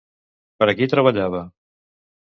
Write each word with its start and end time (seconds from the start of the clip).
Per 0.63 0.69
a 0.73 0.75
qui 0.79 0.89
treballava? 0.95 1.43